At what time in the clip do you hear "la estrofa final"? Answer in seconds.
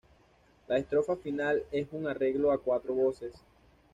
0.67-1.61